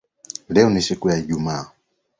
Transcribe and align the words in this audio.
Leo 0.49 0.69
ni 0.69 0.81
siku 0.81 1.09
ya 1.09 1.17
ijumaa. 1.17 1.71